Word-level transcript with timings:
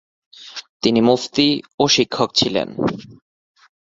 তিনি 0.81 0.99
মুফতি 1.01 1.47
ও 1.79 1.83
শিক্ষক 1.87 2.29
ছিলেন। 2.35 2.67